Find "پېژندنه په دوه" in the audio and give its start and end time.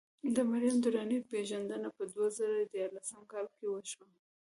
1.31-2.27